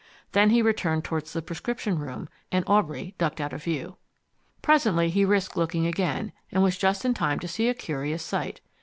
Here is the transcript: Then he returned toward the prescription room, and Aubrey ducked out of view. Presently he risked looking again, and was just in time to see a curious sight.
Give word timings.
Then 0.31 0.49
he 0.49 0.63
returned 0.63 1.03
toward 1.03 1.27
the 1.27 1.43
prescription 1.43 1.99
room, 1.99 2.27
and 2.51 2.65
Aubrey 2.67 3.13
ducked 3.19 3.39
out 3.39 3.53
of 3.53 3.63
view. 3.65 3.97
Presently 4.63 5.11
he 5.11 5.23
risked 5.23 5.55
looking 5.55 5.85
again, 5.85 6.31
and 6.51 6.63
was 6.63 6.75
just 6.75 7.05
in 7.05 7.13
time 7.13 7.37
to 7.37 7.47
see 7.47 7.69
a 7.69 7.75
curious 7.75 8.23
sight. 8.23 8.61